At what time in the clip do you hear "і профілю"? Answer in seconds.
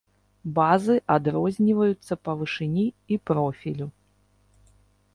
2.89-3.87